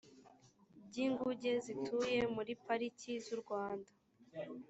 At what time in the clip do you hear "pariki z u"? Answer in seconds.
2.65-3.37